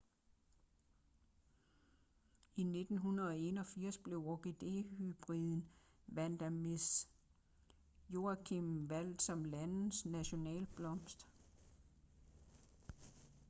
i 2.55 2.61
1981 2.63 3.97
blev 4.03 4.27
orkidehybriden 4.27 5.69
vanda 6.07 6.49
miss 6.49 7.07
joaquim 8.13 8.89
valgt 8.89 9.21
som 9.21 9.45
landets 9.45 10.05
nationalblomst 10.05 11.27